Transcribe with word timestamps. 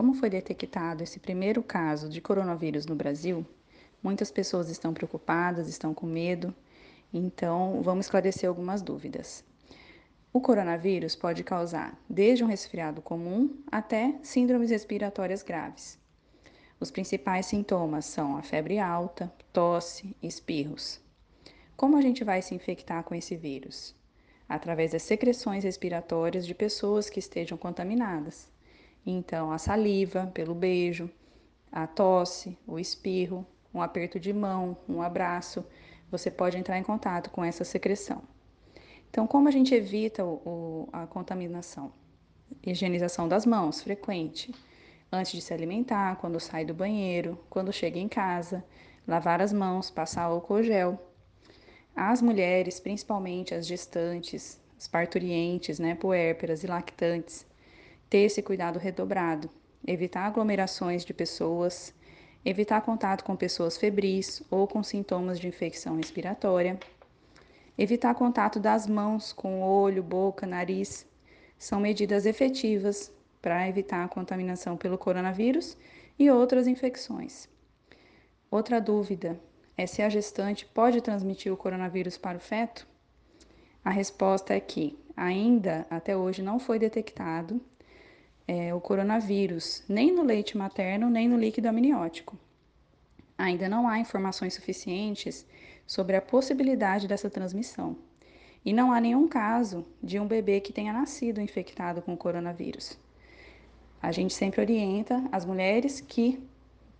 Como 0.00 0.14
foi 0.14 0.30
detectado 0.30 1.02
esse 1.02 1.20
primeiro 1.20 1.62
caso 1.62 2.08
de 2.08 2.22
coronavírus 2.22 2.86
no 2.86 2.94
Brasil, 2.94 3.44
muitas 4.02 4.30
pessoas 4.30 4.70
estão 4.70 4.94
preocupadas, 4.94 5.68
estão 5.68 5.92
com 5.92 6.06
medo, 6.06 6.54
então 7.12 7.82
vamos 7.82 8.06
esclarecer 8.06 8.48
algumas 8.48 8.80
dúvidas. 8.80 9.44
O 10.32 10.40
coronavírus 10.40 11.14
pode 11.14 11.44
causar 11.44 12.02
desde 12.08 12.42
um 12.42 12.46
resfriado 12.46 13.02
comum 13.02 13.62
até 13.70 14.14
síndromes 14.22 14.70
respiratórias 14.70 15.42
graves. 15.42 15.98
Os 16.80 16.90
principais 16.90 17.44
sintomas 17.44 18.06
são 18.06 18.38
a 18.38 18.42
febre 18.42 18.78
alta, 18.78 19.30
tosse 19.52 20.16
espirros. 20.22 20.98
Como 21.76 21.98
a 21.98 22.00
gente 22.00 22.24
vai 22.24 22.40
se 22.40 22.54
infectar 22.54 23.04
com 23.04 23.14
esse 23.14 23.36
vírus? 23.36 23.94
Através 24.48 24.92
das 24.92 25.02
secreções 25.02 25.62
respiratórias 25.62 26.46
de 26.46 26.54
pessoas 26.54 27.10
que 27.10 27.18
estejam 27.18 27.58
contaminadas. 27.58 28.48
Então, 29.04 29.50
a 29.50 29.58
saliva, 29.58 30.30
pelo 30.34 30.54
beijo, 30.54 31.10
a 31.72 31.86
tosse, 31.86 32.56
o 32.66 32.78
espirro, 32.78 33.46
um 33.72 33.80
aperto 33.80 34.18
de 34.18 34.32
mão, 34.32 34.76
um 34.88 35.00
abraço, 35.00 35.64
você 36.10 36.30
pode 36.30 36.58
entrar 36.58 36.78
em 36.78 36.82
contato 36.82 37.30
com 37.30 37.44
essa 37.44 37.64
secreção. 37.64 38.22
Então, 39.08 39.26
como 39.26 39.48
a 39.48 39.50
gente 39.50 39.74
evita 39.74 40.24
o, 40.24 40.34
o, 40.44 40.88
a 40.92 41.06
contaminação? 41.06 41.92
Higienização 42.64 43.28
das 43.28 43.46
mãos, 43.46 43.80
frequente. 43.80 44.52
Antes 45.10 45.32
de 45.32 45.40
se 45.40 45.52
alimentar, 45.52 46.16
quando 46.16 46.38
sai 46.38 46.64
do 46.64 46.74
banheiro, 46.74 47.38
quando 47.48 47.72
chega 47.72 47.98
em 47.98 48.08
casa, 48.08 48.64
lavar 49.06 49.40
as 49.40 49.52
mãos, 49.52 49.90
passar 49.90 50.22
álcool 50.22 50.62
gel. 50.62 51.00
As 51.94 52.22
mulheres, 52.22 52.78
principalmente 52.78 53.54
as 53.54 53.66
gestantes, 53.66 54.60
as 54.78 54.86
parturientes, 54.86 55.78
né, 55.78 55.94
puérperas 55.96 56.62
e 56.62 56.68
lactantes, 56.68 57.44
ter 58.10 58.18
esse 58.18 58.42
cuidado 58.42 58.78
redobrado, 58.78 59.48
evitar 59.86 60.26
aglomerações 60.26 61.04
de 61.04 61.14
pessoas, 61.14 61.94
evitar 62.44 62.82
contato 62.82 63.24
com 63.24 63.34
pessoas 63.34 63.78
febris 63.78 64.42
ou 64.50 64.66
com 64.66 64.82
sintomas 64.82 65.40
de 65.40 65.48
infecção 65.48 65.96
respiratória 65.96 66.78
Evitar 67.80 68.14
contato 68.14 68.60
das 68.60 68.86
mãos 68.86 69.32
com 69.32 69.62
olho, 69.62 70.02
boca, 70.02 70.46
nariz 70.46 71.06
são 71.58 71.80
medidas 71.80 72.26
efetivas 72.26 73.10
para 73.40 73.66
evitar 73.70 74.04
a 74.04 74.08
contaminação 74.08 74.76
pelo 74.76 74.98
coronavírus 74.98 75.78
e 76.18 76.30
outras 76.30 76.66
infecções. 76.66 77.48
Outra 78.50 78.82
dúvida 78.82 79.40
é 79.78 79.86
se 79.86 80.02
a 80.02 80.10
gestante 80.10 80.66
pode 80.66 81.00
transmitir 81.00 81.50
o 81.50 81.56
coronavírus 81.56 82.18
para 82.18 82.36
o 82.36 82.40
feto? 82.40 82.86
A 83.82 83.88
resposta 83.88 84.52
é 84.52 84.60
que 84.60 84.98
ainda 85.16 85.86
até 85.88 86.14
hoje 86.14 86.42
não 86.42 86.58
foi 86.58 86.78
detectado 86.78 87.62
é, 88.52 88.74
o 88.74 88.80
coronavírus 88.80 89.84
nem 89.88 90.12
no 90.12 90.24
leite 90.24 90.58
materno 90.58 91.08
nem 91.08 91.28
no 91.28 91.38
líquido 91.38 91.68
amniótico. 91.68 92.36
Ainda 93.38 93.68
não 93.68 93.86
há 93.86 94.00
informações 94.00 94.54
suficientes 94.54 95.46
sobre 95.86 96.16
a 96.16 96.20
possibilidade 96.20 97.06
dessa 97.06 97.30
transmissão. 97.30 97.96
E 98.64 98.72
não 98.72 98.92
há 98.92 99.00
nenhum 99.00 99.28
caso 99.28 99.86
de 100.02 100.18
um 100.18 100.26
bebê 100.26 100.58
que 100.58 100.72
tenha 100.72 100.92
nascido 100.92 101.40
infectado 101.40 102.02
com 102.02 102.12
o 102.12 102.16
coronavírus. 102.16 102.98
A 104.02 104.10
gente 104.10 104.34
sempre 104.34 104.60
orienta 104.60 105.22
as 105.30 105.44
mulheres 105.44 106.00
que 106.00 106.42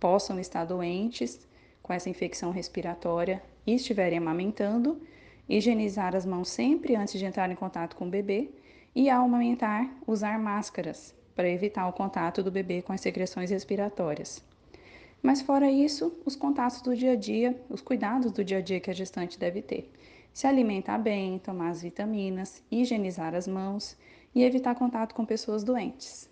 possam 0.00 0.40
estar 0.40 0.64
doentes 0.64 1.46
com 1.80 1.92
essa 1.92 2.10
infecção 2.10 2.50
respiratória 2.50 3.40
e 3.64 3.72
estiverem 3.72 4.18
amamentando, 4.18 5.00
higienizar 5.48 6.16
as 6.16 6.26
mãos 6.26 6.48
sempre 6.48 6.96
antes 6.96 7.16
de 7.16 7.24
entrar 7.24 7.48
em 7.52 7.54
contato 7.54 7.94
com 7.94 8.08
o 8.08 8.10
bebê 8.10 8.50
e, 8.96 9.08
ao 9.08 9.24
amamentar, 9.24 9.88
usar 10.08 10.40
máscaras 10.40 11.14
para 11.36 11.48
evitar 11.48 11.86
o 11.86 11.92
contato 11.92 12.42
do 12.42 12.50
bebê 12.50 12.82
com 12.82 12.92
as 12.92 13.00
secreções 13.02 13.50
respiratórias. 13.50 14.42
Mas 15.22 15.42
fora 15.42 15.70
isso, 15.70 16.12
os 16.24 16.34
contatos 16.34 16.80
do 16.80 16.96
dia 16.96 17.12
a 17.12 17.16
dia, 17.16 17.54
os 17.68 17.80
cuidados 17.80 18.32
do 18.32 18.42
dia 18.42 18.58
a 18.58 18.60
dia 18.60 18.80
que 18.80 18.90
a 18.90 18.94
gestante 18.94 19.38
deve 19.38 19.60
ter. 19.60 19.92
Se 20.32 20.46
alimentar 20.46 20.98
bem, 20.98 21.38
tomar 21.38 21.70
as 21.70 21.82
vitaminas, 21.82 22.62
higienizar 22.70 23.34
as 23.34 23.46
mãos 23.46 23.96
e 24.34 24.42
evitar 24.42 24.74
contato 24.74 25.14
com 25.14 25.24
pessoas 25.24 25.62
doentes. 25.62 26.28